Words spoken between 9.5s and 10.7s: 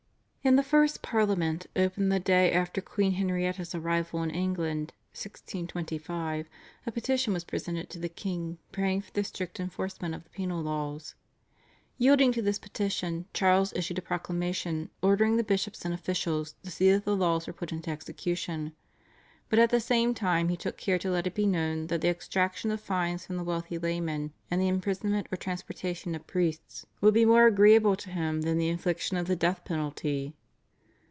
enforcement of the penal